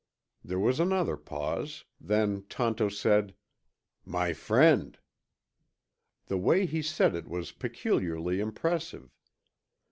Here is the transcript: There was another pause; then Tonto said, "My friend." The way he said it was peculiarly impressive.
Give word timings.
There 0.43 0.57
was 0.57 0.79
another 0.79 1.15
pause; 1.15 1.85
then 1.99 2.45
Tonto 2.49 2.89
said, 2.89 3.35
"My 4.03 4.33
friend." 4.33 4.97
The 6.25 6.39
way 6.39 6.65
he 6.65 6.81
said 6.81 7.13
it 7.13 7.27
was 7.27 7.51
peculiarly 7.51 8.39
impressive. 8.39 9.11